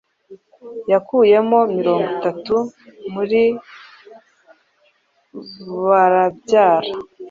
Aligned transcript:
Yakuyemo 0.91 1.59
mirongo 1.77 2.05
itatu 2.17 2.55
muri 3.13 3.41
boarabarya 5.81 6.65